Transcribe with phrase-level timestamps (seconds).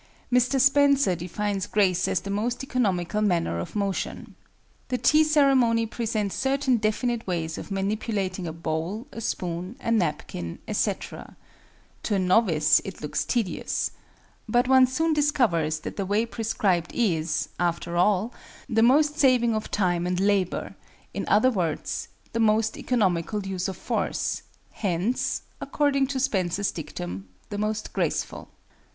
[0.33, 0.59] Mr.
[0.59, 4.33] Spencer defines grace as the most economical manner of motion.
[4.87, 10.57] The tea ceremony presents certain definite ways of manipulating a bowl, a spoon, a napkin,
[10.67, 11.37] etc.
[12.01, 13.91] To a novice it looks tedious.
[14.49, 18.33] But one soon discovers that the way prescribed is, after all,
[18.67, 20.73] the most saving of time and labor;
[21.13, 27.93] in other words, the most economical use of force,—hence, according to Spencer's dictum, the most
[27.93, 28.49] graceful.